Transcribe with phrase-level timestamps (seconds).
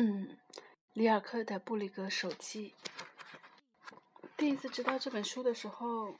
[0.00, 0.38] 嗯，
[0.92, 2.72] 里尔克的《布里格手记》。
[4.36, 6.14] 第一次知道这本书的时候，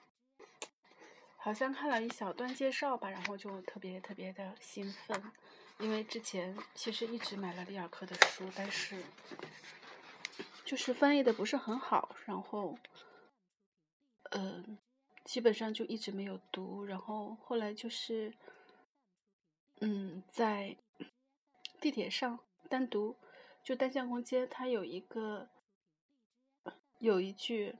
[1.36, 5.22] 好像看了一小段介绍吧，然后就特别特别的兴奋，
[5.78, 9.00] 因为之前其实一直买了里尔克的书，但是
[10.64, 12.76] 就是翻译的不是很好，然后，
[14.30, 14.76] 嗯，
[15.24, 18.34] 基本上就一直没有读，然后后来就是，
[19.80, 20.76] 嗯，在
[21.80, 23.14] 地铁上单独。
[23.62, 25.50] 就单向空间，它有一个
[26.98, 27.76] 有一句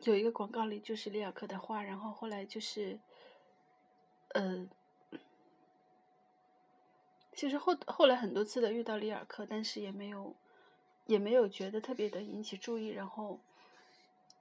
[0.00, 2.98] 有一个广告里就是里尔克的话，然后后来就是，
[4.30, 4.68] 呃，
[7.32, 10.34] 其实后后来很多次的遇到里尔克，但是也没有
[11.06, 13.38] 也没有觉得特别的引起注意，然后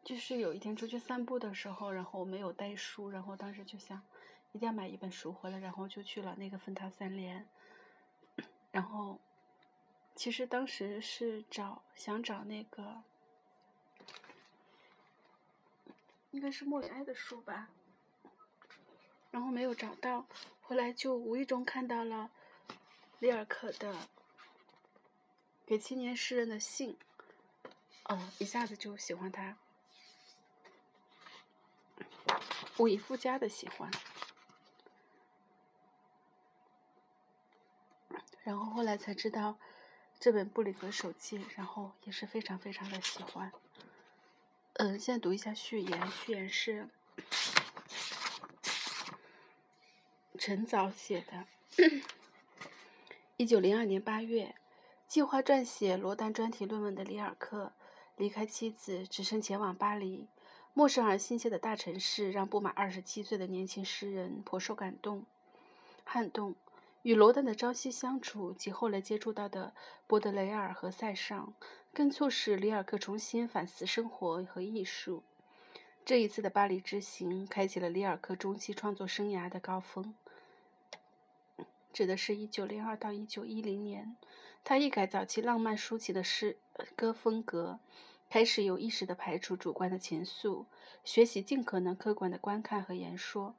[0.04, 4.02] 就是有一天出去散步的时候，然后没有带书，然后当时就想
[4.54, 7.48] 一定要买一本书回来，然后就去了那个芬塔三联。
[8.71, 9.20] 然后，
[10.16, 13.04] 其实当时是找想找那个，
[16.32, 17.70] 应该是莫里埃的书吧，
[19.29, 20.26] 然后没有找到，
[20.62, 22.31] 后来就无意中看到了
[23.20, 24.07] 里尔克的
[25.65, 26.98] 给青年诗人的信，
[28.05, 29.57] 哦，一下子就喜欢他，
[32.77, 33.91] 无以复加的喜欢。
[38.43, 39.57] 然后后来才知道
[40.20, 43.51] 这本布里格手记，然后也是非常非常的喜欢。
[44.73, 46.12] 嗯，现在读一下序言。
[46.12, 46.90] 序言是
[50.37, 51.45] 陈早写的。
[53.37, 54.55] 一九零二年八月，
[55.07, 57.73] 计划撰写罗丹专题论文的里尔克
[58.15, 60.27] 离开妻子，只身前往巴黎。
[60.73, 65.25] 陌生而亲切的大城市，让不满二十七岁的年轻诗人颇受感动、
[66.06, 66.56] 撼动。
[67.03, 69.74] 与罗丹的朝夕相处及后来接触到的
[70.06, 71.53] 波德雷尔和塞尚，
[71.91, 75.24] 更促使里尔克重新反思生活和艺术。
[76.06, 80.14] 这一次的巴黎之行，开启了里尔克中期创作生涯的高峰，
[81.92, 84.16] 指的是一九零二到一九一零年。
[84.64, 86.58] 他一改早期浪漫抒情的诗
[86.96, 87.80] 歌风格，
[88.30, 90.66] 开始有意识地排除主观的情愫，
[91.04, 93.56] 学习尽可能客观的观看和言说。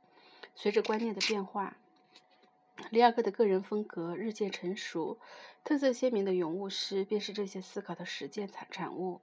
[0.54, 1.76] 随着观念的变化。
[2.90, 5.18] 里尔克的个人风格日渐成熟，
[5.64, 9.20] 特色鲜明的咏物诗便是这些思考的实践产产物。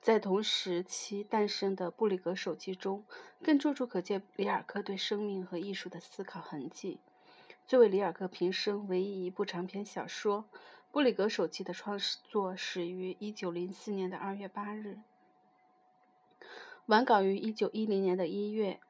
[0.00, 3.04] 在同时期诞生的《布里格手记》中，
[3.42, 6.98] 更处处可见里尔克对生命和艺术的思考痕迹。
[7.66, 10.44] 作为里尔克平生唯一一部长篇小说，
[10.90, 14.98] 《布里格手记》的创作始于1904年的2月8日，
[16.86, 18.80] 完稿于1910年的一月。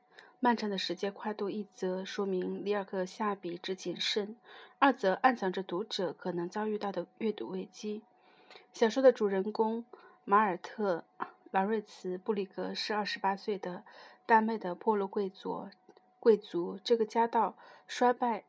[0.44, 4.34] 漫长的时间跨度，一则说明里尔克下笔之谨慎，
[4.80, 8.03] 二则暗藏着读者可能遭遇到的阅读危机。
[8.72, 9.84] 小说的主人公
[10.25, 11.04] 马尔特·
[11.52, 13.84] 劳瑞茨·布里格是二十八岁的
[14.26, 15.69] 大麦的破落贵族。
[16.19, 18.42] 贵族这个家道衰败、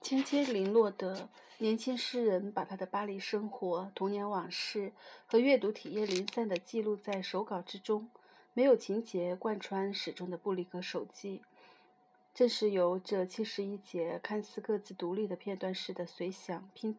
[0.00, 1.28] 千千零落的
[1.58, 4.94] 年轻诗人，把他的巴黎生活、童年往事
[5.26, 8.08] 和阅读体验零散的记录在手稿之中。
[8.58, 11.42] 没有情节贯穿始终的布里格手记，
[12.34, 16.98] 正是由这七十一节看似各自独立的片段式的随想拼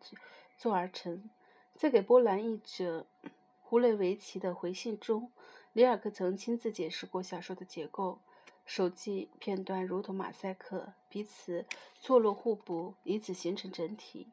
[0.58, 1.30] 凑而成。
[1.76, 3.06] 在给波兰译者
[3.62, 5.30] 胡雷维奇的回信中，
[5.74, 8.20] 里尔克曾亲自解释过小说的结构：
[8.66, 11.66] 手记片段如同马赛克，彼此
[12.00, 14.30] 错落互补，以此形成整体。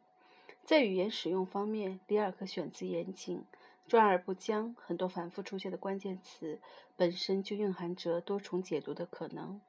[0.62, 3.42] 在语言使用方面，里尔克选择严谨。
[3.88, 6.58] 转而不僵，很多反复出现的关键词
[6.96, 9.60] 本身就蕴含着多重解读的可能。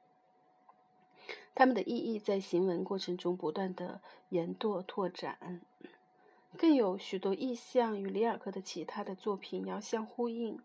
[1.54, 5.60] 它们的意义在行文过程中不断的延拓拓展，
[6.56, 10.60] 更有许多意象与里尔克的其他的作品遥相呼应，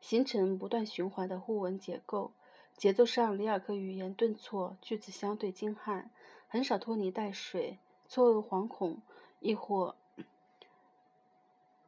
[0.00, 2.32] 形成不断循环的互文结构。
[2.76, 6.10] 节奏上，里尔克语言顿挫，句子相对精悍，
[6.48, 7.78] 很少拖泥带水，
[8.08, 9.02] 错愕惶恐，
[9.40, 9.94] 亦或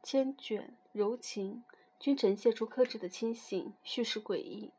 [0.03, 0.65] 缱绻。
[0.91, 1.63] 柔情
[1.99, 4.69] 均呈现出克制的清醒，叙事诡异，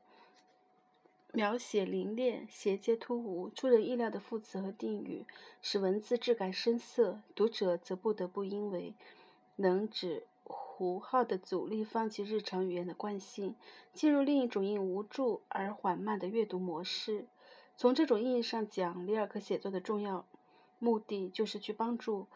[1.32, 5.26] 描写凌冽，衔接突兀，出人意料的副词和定语，
[5.60, 7.20] 使文字质感深涩。
[7.34, 8.94] 读者则不得不因为
[9.56, 13.56] 能指符号的阻力，放弃日常语言的惯性，
[13.92, 17.26] 进入另一种因无助而缓慢的阅读模式。
[17.76, 20.24] 从这种意义上讲，里尔克写作的重要
[20.78, 22.28] 目的就是去帮助。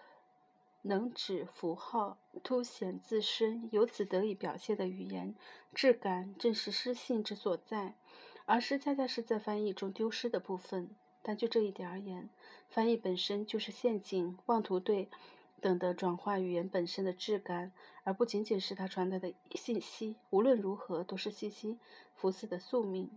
[0.89, 5.35] 能指符号凸显自身，由此得以表现的语言
[5.75, 7.95] 质感，正是诗性之所在。
[8.47, 10.89] 而诗恰恰是在翻译中丢失的部分。
[11.21, 12.31] 但就这一点而言，
[12.71, 15.11] 翻译本身就是陷阱，妄图对
[15.61, 17.71] 等的转化语言本身的质感，
[18.05, 20.17] 而不仅仅是它传达的信息。
[20.31, 21.79] 无论如何，都是信息。
[22.15, 23.11] 福斯的宿命。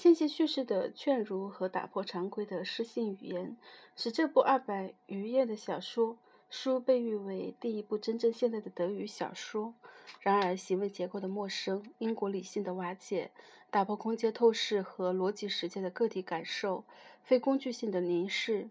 [0.00, 3.54] 线性叙事的劝儒和打破常规的诗性语言，
[3.94, 6.16] 使这部二百余页的小说
[6.48, 9.74] 书被誉为第一部真正现代的德语小说。
[10.20, 13.30] 然而，行为结构的陌生、因果理性的瓦解、
[13.68, 16.82] 打破空间透视和逻辑实践的个体感受、
[17.22, 18.70] 非工具性的凝视、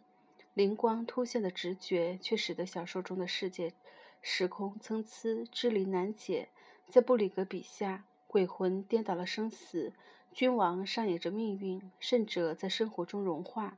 [0.55, 3.73] 灵光突现的直觉，却使得小说中的世界
[4.19, 6.49] 时空参差、支离难解。
[6.87, 9.93] 在布里格笔下，鬼魂颠倒了生死。
[10.33, 13.77] 君王上演着命运，圣者在生活中融化，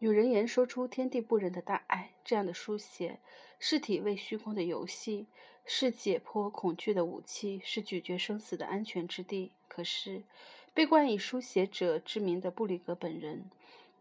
[0.00, 2.12] 女人言说出天地不仁的大爱。
[2.24, 3.20] 这样的书写，
[3.58, 5.26] 是体味虚空的游戏，
[5.64, 9.52] 是解剖恐惧的武器，是咀嚼生死的安全之地。
[9.68, 10.22] 可是，
[10.74, 13.44] 被冠以书写者之名的布里格本人，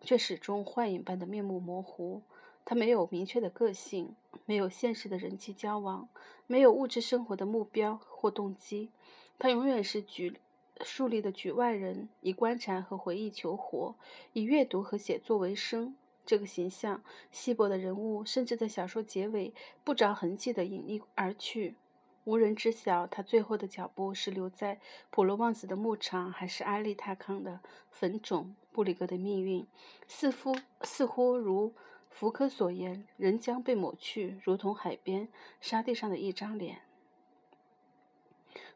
[0.01, 2.21] 却始终幻影般的面目模糊。
[2.65, 4.15] 他没有明确的个性，
[4.45, 6.09] 没有现实的人际交往，
[6.47, 8.89] 没有物质生活的目标或动机。
[9.37, 10.39] 他永远是局。
[10.83, 13.95] 树立的局外人，以观察和回忆求活，
[14.33, 15.95] 以阅读和写作为生。
[16.23, 21.75] 这个形象稀薄的人物，甚至在小说结尾不着痕迹地隐匿而去，
[22.23, 24.79] 无人知晓他最后的脚步是留在
[25.09, 28.55] 普罗旺斯的牧场，还是阿利塔康的坟冢。
[28.71, 29.65] 布里格的命运，
[30.07, 31.73] 似乎似乎如
[32.09, 35.27] 福柯所言，人将被抹去，如同海边
[35.59, 36.83] 沙地上的一张脸。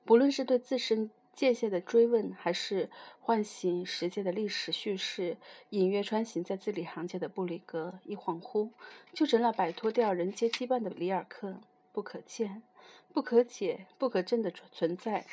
[0.03, 1.11] 不论是对自身。
[1.35, 2.89] 界限的追问，还是
[3.19, 5.35] 唤醒时间的历史叙事，
[5.71, 8.69] 隐约穿行在字里行间的布里格，一恍惚，
[9.13, 11.59] 就成了摆脱掉人间羁绊的里尔克。
[11.91, 12.63] 不可见、
[13.13, 15.25] 不可解、不可证的存在，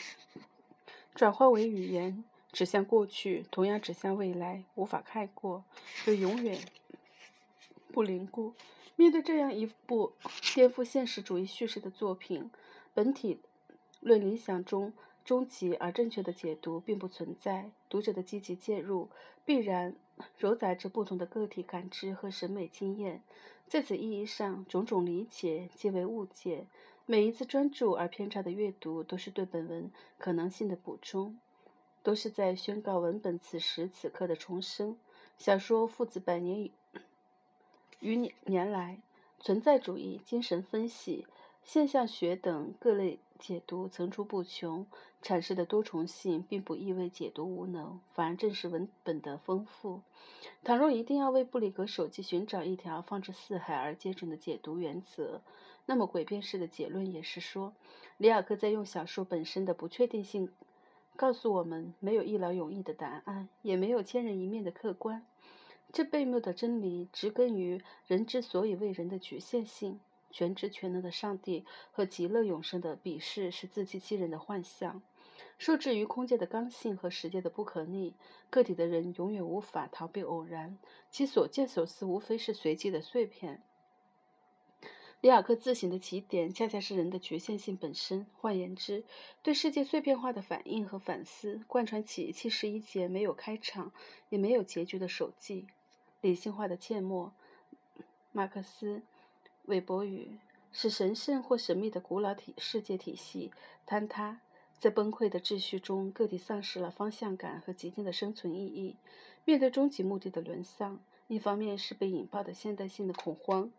[1.14, 5.64] 转化为语言，指向过去，同样指向未来，无法概括，
[6.06, 6.58] 又永远
[7.92, 8.54] 不凝固。
[8.96, 10.12] 面对这样一部
[10.54, 12.50] 颠覆现实主义叙事的作品，
[12.92, 13.40] 本体
[14.00, 14.92] 论理想中。
[15.24, 19.08] 终极而正确的解读并不存在，读者的积极介入
[19.44, 19.94] 必然
[20.38, 23.22] 揉杂着不同的个体感知和审美经验。
[23.68, 26.66] 在此意义上，种种理解皆为误解。
[27.06, 31.38] 每一次专注而偏差的阅读，都是对本文可能性的补充，
[32.02, 34.96] 都是在宣告文本此时此刻的重生。
[35.38, 36.70] 小说父子百年
[38.00, 39.00] 余年来，
[39.40, 41.26] 存在主义、精神分析、
[41.64, 43.18] 现象学等各类。
[43.42, 44.86] 解读层出不穷，
[45.20, 50.02] 阐释的多重性并不意味解读无能，反而正是文本的丰富。
[50.62, 55.40] 倘若一定要为布里格手记寻找一条放之四海而皆准的解读原则，
[55.86, 57.74] 那么诡辩式的结论也是说，
[58.16, 60.48] 里尔克在用小说本身的不确定性
[61.16, 65.26] 告诉我们，没有一劳永逸的答案，也没有千人一面的客观。
[65.92, 69.98] 这悖谬的真理，植根于人之所以为人的局限性。
[70.32, 75.02] 全知全能的上帝和极乐永生的鄙视是自欺欺人的幻象，
[75.58, 78.14] 受制于空间的刚性和时间的不可逆，
[78.50, 80.78] 个体的人永远无法逃避偶然，
[81.10, 83.62] 其所见所思无非是随机的碎片。
[85.20, 88.26] 里尔克自省的起点恰恰是人的局限性本身。
[88.32, 89.04] 换言之，
[89.40, 93.92] 对世界碎片化的反应和反思，贯穿起七十一节没有开场
[94.30, 95.68] 也没有结局的手记。
[96.20, 97.32] 理性化的切末，
[98.32, 99.02] 马克思。
[99.66, 100.38] 韦伯语
[100.72, 103.52] 是神圣或神秘的古老体世界体系
[103.86, 104.40] 坍塌，
[104.78, 108.96] 在崩溃的秩序中，个体丧失了方向感和极尽的生存意义。
[109.44, 113.70] 面对终极目的的沦丧，一方面是被引爆的现代性的恐慌，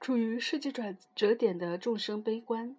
[0.00, 2.74] 处于世纪转折点的众生悲观、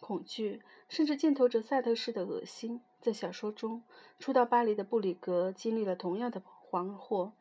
[0.00, 2.80] 恐惧，甚至箭头着赛特式的恶心。
[3.00, 3.82] 在小说中，
[4.18, 6.42] 初到巴黎的布里格经历了同样的。
[6.72, 7.32] 惶惑，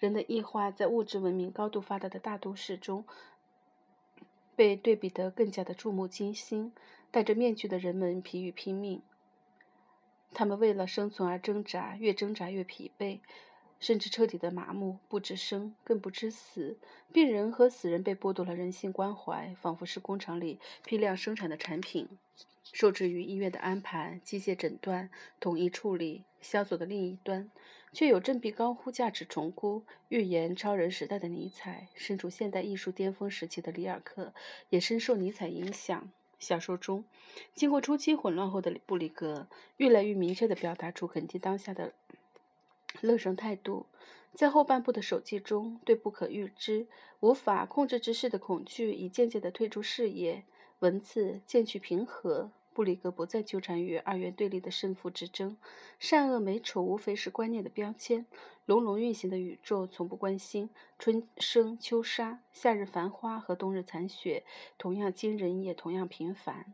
[0.00, 3.04] 人的异化在物质文明高度发达的大都市中，
[4.56, 6.72] 被对比得更加的触目惊心。
[7.12, 9.00] 戴着面具的人们疲于拼命，
[10.32, 13.20] 他们为了生存而挣扎，越挣扎越疲惫，
[13.80, 16.76] 甚至彻底的麻木，不知生，更不知死。
[17.12, 22.06] 病人和死人被剥夺了人性关怀，仿佛是工厂里批量生产的产品，
[22.72, 25.10] 受制于医院的安排、机械诊断、
[25.40, 26.22] 统一处理。
[26.40, 27.50] 萧索的另一端。
[27.92, 34.32] 却有振臂高呼价值重估、预言超人时代的尼采，身处现代艺术巅峰时期的里尔克
[34.68, 36.08] 也深受尼采影响。
[36.38, 37.04] 小说中，
[37.52, 41.92] 经过初期混乱后的布里格，越来越明确地表达出肯定当下的
[43.02, 43.86] 乐生态度。
[44.32, 46.86] 在后半部的手记中，对不可预知、
[47.18, 50.44] 无法控制之事的恐惧已渐渐地退出视野，
[50.78, 55.56] 文字渐趋平和，布里格不再纠缠于二元对立的胜负之争，
[55.98, 58.24] 善恶美丑无非是观念的标签。
[58.66, 64.44] 隆隆运行的宇宙从不关心春生秋杀、夏日繁花和冬日残雪，
[64.78, 66.72] 同样惊人也同样平凡。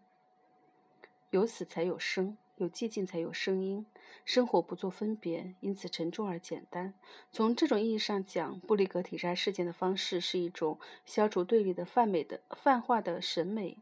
[1.30, 3.86] 有死才有生，有寂静才有声音。
[4.24, 6.94] 生活不做分别，因此沉重而简单。
[7.30, 13.78] 从这种意义上讲，布里格体察事件的方式是一种消除对立的泛美的泛化的审美。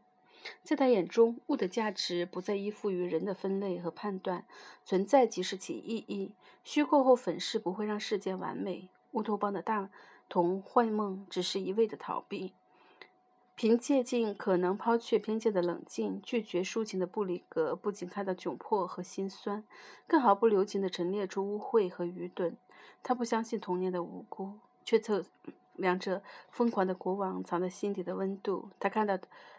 [0.61, 4.45] 在他眼中，物的价值不再依附于人的分类和判断，
[4.83, 6.33] 存在即是其意义。
[6.63, 8.89] 虚构后粉饰不会让世界完美。
[9.13, 9.89] 乌托邦的大
[10.29, 12.53] 同幻梦只是一味的逃避。
[13.55, 19.63] 凭借尽可能抛却偏见的冷静，拒绝抒情的布里格不仅看到窘迫和心酸，
[20.05, 22.55] 更毫不留情地陈列出污秽和愚钝。
[23.01, 25.23] 他不相信童年的无辜，却测
[25.75, 28.69] 量着疯狂的国王藏在心底的温度。
[28.79, 29.17] 他看到。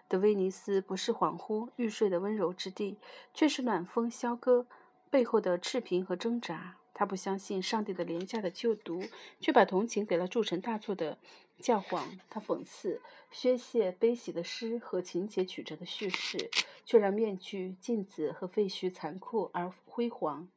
[0.08, 2.96] 的威尼斯不是恍惚欲睡的温柔之地，
[3.34, 4.64] 却是暖风萧歌
[5.10, 6.76] 背后的赤贫和挣扎。
[6.98, 9.02] 他不相信上帝的廉价的救赎，
[9.38, 11.18] 却把同情给了铸成大错的
[11.58, 12.18] 教皇。
[12.30, 16.50] 他讽刺宣泄悲喜的诗和情节曲折的叙事，
[16.86, 20.48] 却让面具、镜子和废墟残酷而辉煌。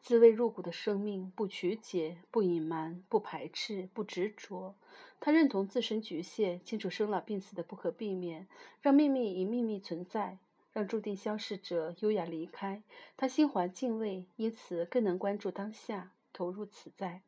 [0.00, 4.74] 滋味入骨的生命，不曲解，不隐瞒，不排斥，不执着。
[5.20, 8.46] 他认同自身局限，清楚生老病死的不可避免，
[8.80, 10.38] 让秘密以秘密存在，
[10.78, 12.80] 让注定消逝者优雅离开。
[13.16, 17.22] 他心怀敬畏，因此更能关注当下，投入此在。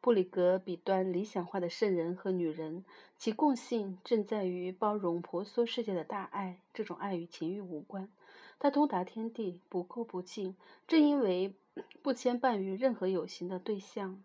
[0.00, 2.84] 布里格比端理想化的圣人和女人，
[3.16, 6.58] 其共性正在于包容婆娑世界的大爱。
[6.74, 8.10] 这种爱与情欲无关，
[8.58, 10.56] 他通达天地，不垢不净。
[10.88, 11.54] 正因为
[12.02, 14.20] 不牵绊于任何有形的对象。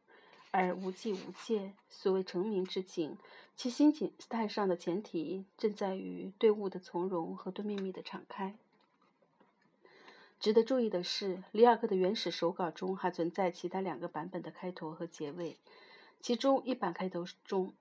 [0.49, 3.17] 而无际无界，所谓成名之景，
[3.55, 8.55] 其心境态上的前提正在于对物的从容和对秘密的敞开。
[10.39, 15.57] 值得注意的是，里尔克的原始手稿中还存在其他两个版本的开头和结尾。
[16.19, 17.73] 其中一版开头中，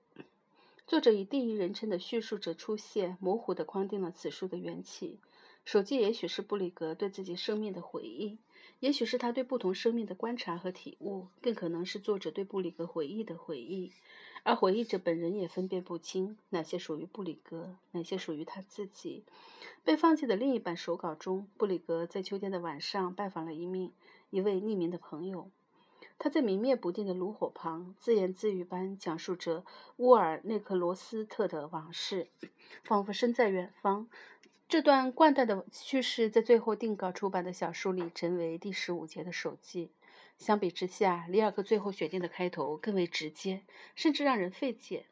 [0.87, 5.19] 作者以第一人称的叙述者出现，模糊地框定了此书的缘起。
[5.65, 8.37] 手记也许是布里格对自己生命的回忆。
[8.79, 13.91] 也许是他对不同生命的观察和体悟，更可能是作者对布里格回忆的回忆，
[14.45, 19.23] 而回忆者本人也分辨不清哪些属于布里格，哪些属于他自己。
[19.83, 23.91] 被放弃的另一版手稿中，布里格在秋天的晚上拜访了一名
[24.29, 25.49] 一位匿名的朋友，
[26.19, 29.65] 他在明灭不定的炉火旁自言自语般讲述着
[29.97, 32.27] 乌尔内克罗斯特的往事，
[32.83, 34.07] 仿佛身在远方。
[34.69, 39.89] 这段惯带的叙事在最后定稿出版的小书里成为第十五节的手记。
[40.37, 43.63] 相比之下，里尔克最后选定的开头更为直接，
[43.95, 45.05] 甚至让人费解。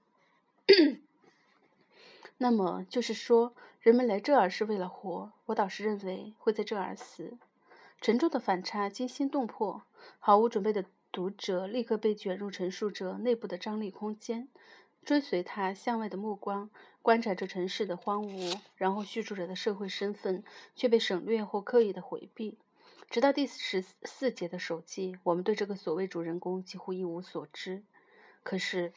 [2.38, 5.32] 那么，就是说，人们来这儿是为了活。
[5.46, 7.38] 我倒是认为会在这儿死。
[8.02, 9.84] 沉重的反差惊心动魄，
[10.20, 14.50] 毫无准备的读者立刻被卷入陈述者内部的张力空间。
[15.06, 16.70] 追随他向外的目光，
[17.02, 20.44] 观察着城市的荒芜，然后叙述者的社会身份
[20.76, 22.58] 却被省略或刻意的回避。
[23.10, 27.84] 直到第十四节的手记，我们对这个所谓主人公几乎一无所知。
[28.42, 28.92] 可是，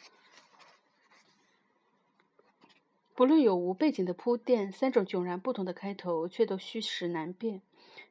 [3.15, 7.63] 不论有无背景的铺垫，三种迥然不同的开头却都虚实难辨。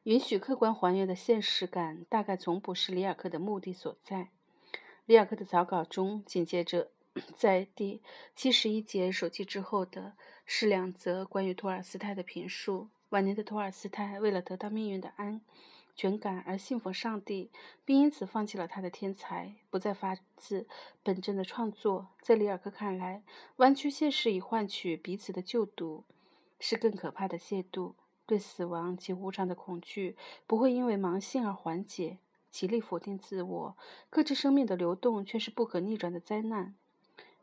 [0.04, 4.28] 允许客观还原的现实感，大概从不是里尔克的目的所在。
[5.04, 6.90] 里尔克的草稿中紧接着。
[7.34, 8.02] 在第
[8.34, 10.12] 七十一节手记之后的
[10.44, 12.88] 是两则关于托尔斯泰的评述。
[13.08, 15.40] 晚年的托尔斯泰为了得到命运的安
[15.96, 17.50] 全感而信奉上帝，
[17.84, 20.68] 并因此放弃了他的天才，不再发自
[21.02, 22.08] 本真的创作。
[22.20, 23.22] 在里尔克看来，
[23.56, 26.04] 弯曲现实以换取彼此的救赎，
[26.60, 27.94] 是更可怕的亵渎。
[28.26, 30.16] 对死亡及无常的恐惧
[30.48, 32.18] 不会因为盲信而缓解，
[32.50, 33.76] 极力否定自我，
[34.10, 36.74] 克制生命的流动却是不可逆转的灾难。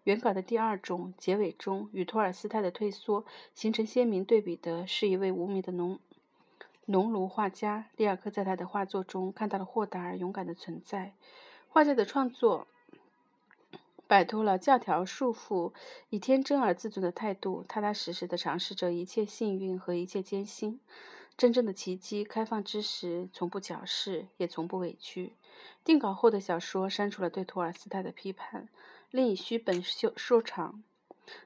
[0.04, 5.98] 原稿的第二种结尾中，与托尔斯泰的退缩形成鲜明对比的是一位无名的农
[6.86, 7.88] 农奴画家。
[7.96, 11.14] 里尔克在他的画作中看到了豁达而勇敢的存在。
[11.68, 12.68] 画家的创作
[14.08, 15.74] 摆脱了教条束缚，
[16.10, 20.80] 以天真而自尊的态度，踏踏实实地尝试着一切幸运和一切艰辛。
[21.36, 25.34] 真正的奇迹开放之时，从不矫饰，也从不委屈。
[25.84, 28.70] 定稿后的小说删除了对托尔斯泰的批判。
[29.10, 30.84] 另以虚本收收场。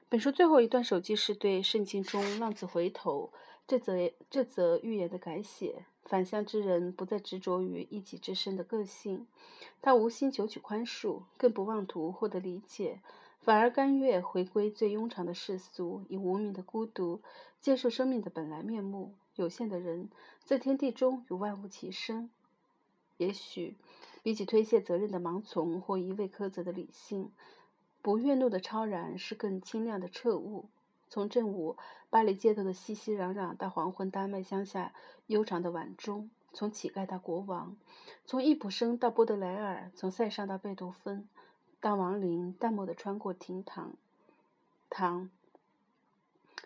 [0.08, 3.32] 本书最后一段手记是对圣经中浪子回头
[3.68, 5.84] 这则这则寓言的改写。
[6.02, 9.26] 返乡之人不再执着于一己之身的个性，
[9.82, 13.02] 他无心求取宽恕，更不妄图获得理解，
[13.42, 17.20] 反而甘愿回归最庸常的世俗，以无名的孤独
[17.60, 19.12] 接受生命的本来面目。
[19.34, 20.08] 有限的人，
[20.42, 22.30] 在天地中与万物齐生。
[23.18, 23.76] 也许，
[24.22, 27.30] 比起推卸责任的盲从或一味苛责的理性，
[28.00, 30.70] 不悦怒的超然是更清亮的彻悟。
[31.18, 31.76] 从正午
[32.10, 34.92] 巴黎街头的熙熙攘攘，到黄昏丹麦乡下
[35.26, 37.76] 悠长的晚钟；从乞丐到国王，
[38.24, 41.28] 从易卜生到波德莱尔，从塞尚到贝多芬，
[41.80, 43.94] 当亡灵淡漠地穿过厅堂，
[44.88, 45.28] 堂。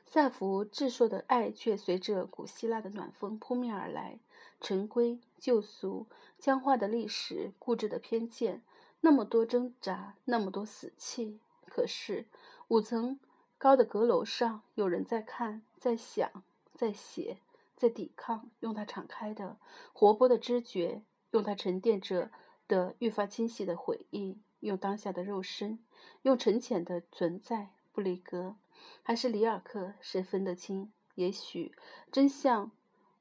[0.04, 4.18] 萨福智硕的爱却随着古希腊的暖风扑面而来。
[4.60, 6.04] 陈规旧俗、
[6.38, 8.60] 僵化的历史、固执的偏见，
[9.00, 11.38] 那么多挣扎，那么多死气。
[11.64, 12.26] 可是
[12.68, 13.18] 五层
[13.62, 16.42] 高的阁楼上，有人在看，在想，
[16.74, 17.38] 在写，
[17.76, 19.56] 在抵抗，用他敞开的、
[19.92, 22.32] 活泼的知觉，用他沉淀着
[22.66, 25.78] 的愈发清晰的回忆，用当下的肉身，
[26.22, 27.68] 用沉潜的存在。
[27.92, 28.56] 布里格。
[29.04, 30.90] 还是里尔克，谁分得清？
[31.14, 31.72] 也许
[32.10, 32.72] 真相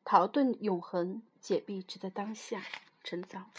[0.04, 2.64] 逃遁永恒，解闭只在当下。
[3.04, 3.52] 陈早。